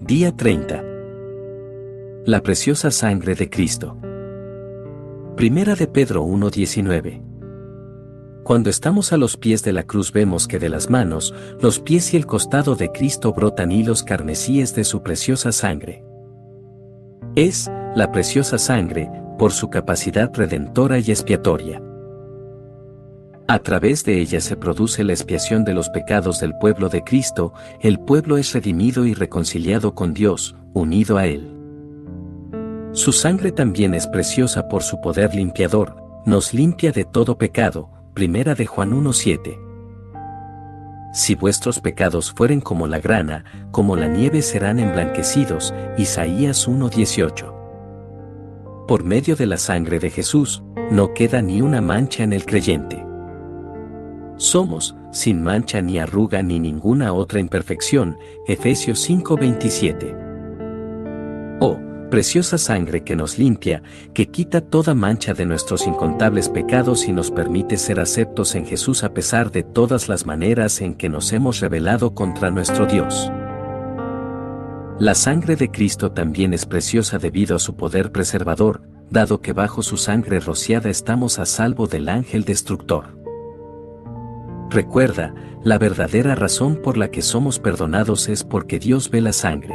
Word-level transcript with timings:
Día 0.00 0.30
30. 0.36 0.84
La 2.26 2.42
preciosa 2.42 2.90
sangre 2.90 3.34
de 3.34 3.48
Cristo. 3.48 3.96
Primera 5.36 5.74
de 5.74 5.86
Pedro 5.86 6.22
1.19. 6.26 7.22
Cuando 8.44 8.68
estamos 8.68 9.14
a 9.14 9.16
los 9.16 9.38
pies 9.38 9.62
de 9.62 9.72
la 9.72 9.84
cruz 9.84 10.12
vemos 10.12 10.46
que 10.46 10.58
de 10.58 10.68
las 10.68 10.90
manos, 10.90 11.34
los 11.62 11.80
pies 11.80 12.12
y 12.12 12.18
el 12.18 12.26
costado 12.26 12.76
de 12.76 12.92
Cristo 12.92 13.32
brotan 13.32 13.72
hilos 13.72 14.02
carmesíes 14.02 14.74
de 14.74 14.84
su 14.84 15.02
preciosa 15.02 15.50
sangre. 15.50 16.04
Es, 17.34 17.70
la 17.94 18.12
preciosa 18.12 18.58
sangre, 18.58 19.10
por 19.38 19.52
su 19.52 19.70
capacidad 19.70 20.30
redentora 20.34 20.98
y 20.98 21.10
expiatoria. 21.10 21.82
A 23.48 23.60
través 23.60 24.04
de 24.04 24.20
ella 24.20 24.40
se 24.40 24.56
produce 24.56 25.04
la 25.04 25.12
expiación 25.12 25.64
de 25.64 25.72
los 25.72 25.88
pecados 25.88 26.40
del 26.40 26.58
pueblo 26.58 26.88
de 26.88 27.04
Cristo, 27.04 27.52
el 27.80 28.00
pueblo 28.00 28.38
es 28.38 28.52
redimido 28.52 29.06
y 29.06 29.14
reconciliado 29.14 29.94
con 29.94 30.14
Dios, 30.14 30.56
unido 30.74 31.16
a 31.16 31.26
Él. 31.26 31.52
Su 32.90 33.12
sangre 33.12 33.52
también 33.52 33.94
es 33.94 34.08
preciosa 34.08 34.66
por 34.66 34.82
su 34.82 35.00
poder 35.00 35.32
limpiador, 35.32 35.94
nos 36.26 36.52
limpia 36.54 36.90
de 36.90 37.04
todo 37.04 37.38
pecado, 37.38 37.88
primera 38.14 38.56
de 38.56 38.66
Juan 38.66 38.90
1.7. 38.90 39.60
Si 41.12 41.36
vuestros 41.36 41.78
pecados 41.78 42.32
fueren 42.32 42.60
como 42.60 42.88
la 42.88 42.98
grana, 42.98 43.44
como 43.70 43.94
la 43.94 44.08
nieve 44.08 44.42
serán 44.42 44.80
emblanquecidos, 44.80 45.72
Isaías 45.96 46.66
1.18. 46.66 48.86
Por 48.88 49.04
medio 49.04 49.36
de 49.36 49.46
la 49.46 49.56
sangre 49.56 50.00
de 50.00 50.10
Jesús, 50.10 50.64
no 50.90 51.14
queda 51.14 51.42
ni 51.42 51.62
una 51.62 51.80
mancha 51.80 52.24
en 52.24 52.32
el 52.32 52.44
creyente. 52.44 53.05
Somos, 54.36 54.94
sin 55.12 55.42
mancha 55.42 55.80
ni 55.80 55.98
arruga 55.98 56.42
ni 56.42 56.58
ninguna 56.58 57.14
otra 57.14 57.40
imperfección, 57.40 58.18
Efesios 58.46 59.00
5:27. 59.00 60.14
Oh, 61.60 61.78
preciosa 62.10 62.58
sangre 62.58 63.02
que 63.02 63.16
nos 63.16 63.38
limpia, 63.38 63.82
que 64.12 64.26
quita 64.26 64.60
toda 64.60 64.94
mancha 64.94 65.32
de 65.32 65.46
nuestros 65.46 65.86
incontables 65.86 66.50
pecados 66.50 67.08
y 67.08 67.12
nos 67.12 67.30
permite 67.30 67.78
ser 67.78 67.98
aceptos 67.98 68.54
en 68.54 68.66
Jesús 68.66 69.04
a 69.04 69.14
pesar 69.14 69.50
de 69.50 69.62
todas 69.62 70.08
las 70.08 70.26
maneras 70.26 70.82
en 70.82 70.94
que 70.94 71.08
nos 71.08 71.32
hemos 71.32 71.60
rebelado 71.60 72.14
contra 72.14 72.50
nuestro 72.50 72.84
Dios. 72.84 73.32
La 74.98 75.14
sangre 75.14 75.56
de 75.56 75.70
Cristo 75.70 76.12
también 76.12 76.52
es 76.52 76.66
preciosa 76.66 77.18
debido 77.18 77.56
a 77.56 77.58
su 77.58 77.74
poder 77.74 78.12
preservador, 78.12 78.82
dado 79.10 79.40
que 79.40 79.54
bajo 79.54 79.82
su 79.82 79.96
sangre 79.96 80.40
rociada 80.40 80.90
estamos 80.90 81.38
a 81.38 81.46
salvo 81.46 81.86
del 81.86 82.10
ángel 82.10 82.44
destructor. 82.44 83.25
Recuerda, 84.76 85.34
la 85.62 85.78
verdadera 85.78 86.34
razón 86.34 86.76
por 86.76 86.98
la 86.98 87.10
que 87.10 87.22
somos 87.22 87.58
perdonados 87.58 88.28
es 88.28 88.44
porque 88.44 88.78
Dios 88.78 89.10
ve 89.10 89.22
la 89.22 89.32
sangre. 89.32 89.74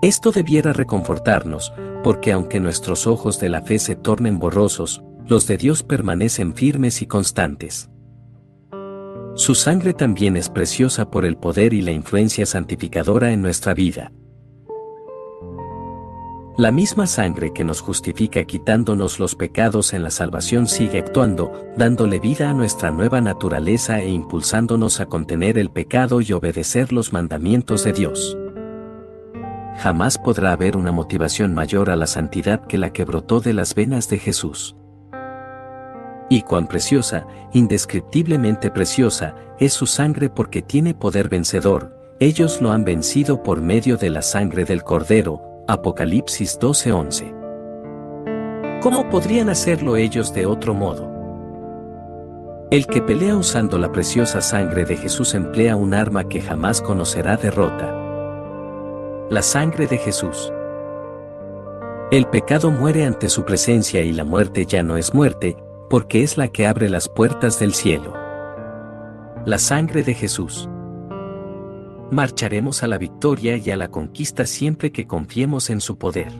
Esto 0.00 0.32
debiera 0.32 0.72
reconfortarnos, 0.72 1.70
porque 2.02 2.32
aunque 2.32 2.60
nuestros 2.60 3.06
ojos 3.06 3.38
de 3.40 3.50
la 3.50 3.60
fe 3.60 3.78
se 3.78 3.94
tornen 3.94 4.38
borrosos, 4.38 5.02
los 5.26 5.46
de 5.46 5.58
Dios 5.58 5.82
permanecen 5.82 6.54
firmes 6.54 7.02
y 7.02 7.06
constantes. 7.06 7.90
Su 9.34 9.54
sangre 9.54 9.92
también 9.92 10.38
es 10.38 10.48
preciosa 10.48 11.10
por 11.10 11.26
el 11.26 11.36
poder 11.36 11.74
y 11.74 11.82
la 11.82 11.92
influencia 11.92 12.46
santificadora 12.46 13.32
en 13.32 13.42
nuestra 13.42 13.74
vida. 13.74 14.12
La 16.58 16.70
misma 16.70 17.06
sangre 17.06 17.54
que 17.54 17.64
nos 17.64 17.80
justifica 17.80 18.44
quitándonos 18.44 19.18
los 19.18 19.34
pecados 19.34 19.94
en 19.94 20.02
la 20.02 20.10
salvación 20.10 20.66
sigue 20.66 20.98
actuando, 20.98 21.50
dándole 21.78 22.18
vida 22.18 22.50
a 22.50 22.52
nuestra 22.52 22.90
nueva 22.90 23.22
naturaleza 23.22 24.00
e 24.00 24.10
impulsándonos 24.10 25.00
a 25.00 25.06
contener 25.06 25.56
el 25.56 25.70
pecado 25.70 26.20
y 26.20 26.30
obedecer 26.32 26.92
los 26.92 27.14
mandamientos 27.14 27.84
de 27.84 27.94
Dios. 27.94 28.36
Jamás 29.78 30.18
podrá 30.18 30.52
haber 30.52 30.76
una 30.76 30.92
motivación 30.92 31.54
mayor 31.54 31.88
a 31.88 31.96
la 31.96 32.06
santidad 32.06 32.66
que 32.66 32.76
la 32.76 32.92
que 32.92 33.06
brotó 33.06 33.40
de 33.40 33.54
las 33.54 33.74
venas 33.74 34.10
de 34.10 34.18
Jesús. 34.18 34.76
Y 36.28 36.42
cuán 36.42 36.66
preciosa, 36.66 37.26
indescriptiblemente 37.54 38.70
preciosa, 38.70 39.34
es 39.58 39.72
su 39.72 39.86
sangre 39.86 40.28
porque 40.28 40.60
tiene 40.60 40.92
poder 40.92 41.30
vencedor, 41.30 41.96
ellos 42.20 42.60
lo 42.60 42.72
han 42.72 42.84
vencido 42.84 43.42
por 43.42 43.62
medio 43.62 43.96
de 43.96 44.10
la 44.10 44.20
sangre 44.20 44.66
del 44.66 44.82
Cordero, 44.82 45.51
Apocalipsis 45.68 46.58
12:11. 46.58 47.32
¿Cómo 48.82 49.08
podrían 49.08 49.48
hacerlo 49.48 49.94
ellos 49.96 50.34
de 50.34 50.44
otro 50.44 50.74
modo? 50.74 51.08
El 52.72 52.88
que 52.88 53.00
pelea 53.00 53.36
usando 53.36 53.78
la 53.78 53.92
preciosa 53.92 54.40
sangre 54.40 54.84
de 54.84 54.96
Jesús 54.96 55.34
emplea 55.34 55.76
un 55.76 55.94
arma 55.94 56.24
que 56.24 56.40
jamás 56.40 56.82
conocerá 56.82 57.36
derrota. 57.36 57.94
La 59.30 59.40
sangre 59.40 59.86
de 59.86 59.98
Jesús. 59.98 60.52
El 62.10 62.26
pecado 62.26 62.72
muere 62.72 63.06
ante 63.06 63.28
su 63.28 63.44
presencia 63.44 64.02
y 64.02 64.12
la 64.12 64.24
muerte 64.24 64.66
ya 64.66 64.82
no 64.82 64.96
es 64.96 65.14
muerte, 65.14 65.56
porque 65.88 66.24
es 66.24 66.36
la 66.36 66.48
que 66.48 66.66
abre 66.66 66.88
las 66.88 67.08
puertas 67.08 67.60
del 67.60 67.72
cielo. 67.72 68.14
La 69.44 69.58
sangre 69.58 70.02
de 70.02 70.14
Jesús 70.14 70.68
marcharemos 72.12 72.82
a 72.82 72.86
la 72.86 72.98
victoria 72.98 73.56
y 73.56 73.70
a 73.70 73.76
la 73.76 73.88
conquista 73.88 74.44
siempre 74.46 74.92
que 74.92 75.06
confiemos 75.06 75.70
en 75.70 75.80
su 75.80 75.96
poder. 75.96 76.30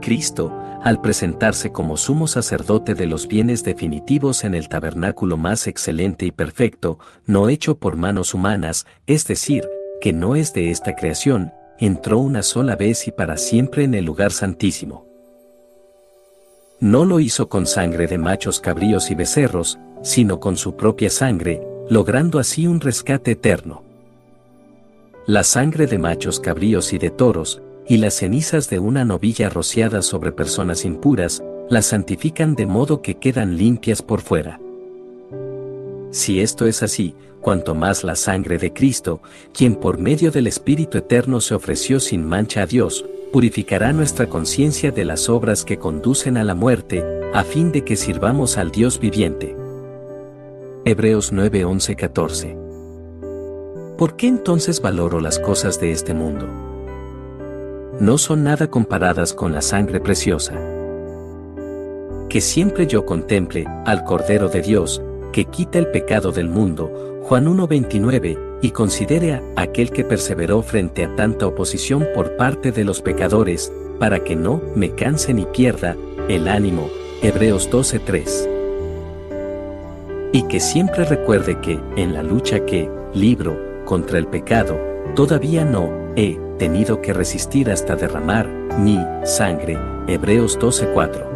Cristo, 0.00 0.56
al 0.82 1.00
presentarse 1.00 1.70
como 1.70 1.96
sumo 1.96 2.26
sacerdote 2.26 2.94
de 2.94 3.06
los 3.06 3.28
bienes 3.28 3.62
definitivos 3.62 4.44
en 4.44 4.54
el 4.54 4.68
tabernáculo 4.68 5.36
más 5.36 5.66
excelente 5.66 6.24
y 6.26 6.30
perfecto, 6.30 6.98
no 7.26 7.48
hecho 7.48 7.78
por 7.78 7.96
manos 7.96 8.32
humanas, 8.32 8.86
es 9.06 9.26
decir, 9.26 9.68
que 10.00 10.12
no 10.12 10.34
es 10.34 10.52
de 10.54 10.70
esta 10.70 10.94
creación, 10.94 11.52
entró 11.78 12.18
una 12.18 12.42
sola 12.42 12.74
vez 12.74 13.06
y 13.08 13.12
para 13.12 13.36
siempre 13.36 13.84
en 13.84 13.94
el 13.94 14.04
lugar 14.04 14.32
santísimo. 14.32 15.06
No 16.80 17.04
lo 17.04 17.20
hizo 17.20 17.48
con 17.48 17.66
sangre 17.66 18.06
de 18.06 18.18
machos 18.18 18.60
cabríos 18.60 19.10
y 19.10 19.14
becerros, 19.14 19.78
sino 20.02 20.40
con 20.40 20.56
su 20.56 20.76
propia 20.76 21.10
sangre, 21.10 21.66
logrando 21.88 22.38
así 22.38 22.66
un 22.66 22.80
rescate 22.80 23.32
eterno 23.32 23.85
la 25.26 25.42
sangre 25.42 25.88
de 25.88 25.98
machos 25.98 26.38
cabríos 26.38 26.92
y 26.92 26.98
de 26.98 27.10
toros, 27.10 27.60
y 27.88 27.96
las 27.96 28.14
cenizas 28.14 28.70
de 28.70 28.78
una 28.78 29.04
novilla 29.04 29.48
rociada 29.48 30.00
sobre 30.02 30.30
personas 30.30 30.84
impuras, 30.84 31.42
las 31.68 31.86
santifican 31.86 32.54
de 32.54 32.66
modo 32.66 33.02
que 33.02 33.16
quedan 33.16 33.56
limpias 33.56 34.02
por 34.02 34.20
fuera. 34.20 34.60
Si 36.12 36.40
esto 36.40 36.66
es 36.66 36.84
así, 36.84 37.16
cuanto 37.40 37.74
más 37.74 38.04
la 38.04 38.14
sangre 38.14 38.58
de 38.58 38.72
Cristo, 38.72 39.20
quien 39.52 39.74
por 39.74 39.98
medio 39.98 40.30
del 40.30 40.46
Espíritu 40.46 40.98
Eterno 40.98 41.40
se 41.40 41.54
ofreció 41.54 41.98
sin 41.98 42.24
mancha 42.24 42.62
a 42.62 42.66
Dios, 42.66 43.04
purificará 43.32 43.92
nuestra 43.92 44.28
conciencia 44.28 44.92
de 44.92 45.04
las 45.04 45.28
obras 45.28 45.64
que 45.64 45.76
conducen 45.76 46.36
a 46.36 46.44
la 46.44 46.54
muerte, 46.54 47.04
a 47.34 47.42
fin 47.42 47.72
de 47.72 47.82
que 47.82 47.96
sirvamos 47.96 48.56
al 48.56 48.70
Dios 48.70 49.00
viviente. 49.00 49.56
Hebreos 50.84 51.32
9, 51.32 51.66
14 51.96 52.65
¿Por 53.98 54.16
qué 54.16 54.28
entonces 54.28 54.82
valoro 54.82 55.20
las 55.20 55.38
cosas 55.38 55.80
de 55.80 55.90
este 55.90 56.12
mundo? 56.12 56.46
No 57.98 58.18
son 58.18 58.44
nada 58.44 58.68
comparadas 58.68 59.32
con 59.32 59.54
la 59.54 59.62
sangre 59.62 60.00
preciosa. 60.00 60.52
Que 62.28 62.42
siempre 62.42 62.86
yo 62.86 63.06
contemple 63.06 63.64
al 63.86 64.04
Cordero 64.04 64.50
de 64.50 64.60
Dios, 64.60 65.00
que 65.32 65.46
quita 65.46 65.78
el 65.78 65.86
pecado 65.86 66.30
del 66.30 66.50
mundo, 66.50 67.22
Juan 67.22 67.46
1.29, 67.46 68.58
y 68.60 68.70
considere 68.72 69.32
a 69.32 69.42
aquel 69.56 69.90
que 69.90 70.04
perseveró 70.04 70.60
frente 70.60 71.02
a 71.02 71.16
tanta 71.16 71.46
oposición 71.46 72.06
por 72.14 72.36
parte 72.36 72.72
de 72.72 72.84
los 72.84 73.00
pecadores, 73.00 73.72
para 73.98 74.22
que 74.22 74.36
no 74.36 74.60
me 74.74 74.90
canse 74.94 75.32
ni 75.32 75.46
pierda 75.46 75.96
el 76.28 76.48
ánimo, 76.48 76.90
Hebreos 77.22 77.70
12.3. 77.70 78.50
Y 80.34 80.42
que 80.48 80.60
siempre 80.60 81.06
recuerde 81.06 81.58
que, 81.62 81.80
en 81.96 82.12
la 82.12 82.22
lucha 82.22 82.66
que, 82.66 82.90
libro, 83.14 83.65
contra 83.86 84.18
el 84.18 84.26
pecado, 84.26 84.78
todavía 85.14 85.64
no 85.64 86.12
he 86.16 86.38
tenido 86.58 87.00
que 87.00 87.14
resistir 87.14 87.70
hasta 87.70 87.96
derramar 87.96 88.46
mi 88.78 88.98
sangre. 89.24 89.78
Hebreos 90.06 90.58
12:4. 90.58 91.26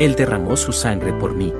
Él 0.00 0.16
derramó 0.16 0.56
su 0.56 0.72
sangre 0.72 1.12
por 1.12 1.34
mí, 1.34 1.52